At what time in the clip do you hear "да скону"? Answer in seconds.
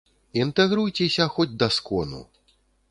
1.61-2.27